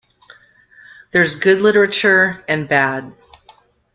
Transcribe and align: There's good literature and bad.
There's 1.11 1.35
good 1.35 1.61
literature 1.61 2.43
and 2.47 2.67
bad. 2.67 3.13